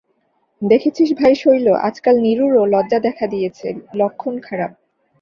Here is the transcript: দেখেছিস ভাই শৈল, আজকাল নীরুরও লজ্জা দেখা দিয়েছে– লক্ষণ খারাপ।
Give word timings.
দেখেছিস 0.61 1.09
ভাই 1.13 1.33
শৈল, 1.35 1.67
আজকাল 1.81 2.15
নীরুরও 2.19 2.63
লজ্জা 2.65 2.99
দেখা 2.99 3.25
দিয়েছে– 3.27 3.67
লক্ষণ 3.93 4.35
খারাপ। 4.39 4.71